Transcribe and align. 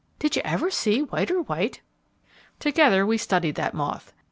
"Did 0.17 0.35
you 0.35 0.41
ever 0.43 0.71
see 0.71 1.03
whiter 1.03 1.43
white?" 1.43 1.81
Together 2.59 3.05
we 3.05 3.19
studied 3.19 3.53
that 3.53 3.75
moth. 3.75 4.13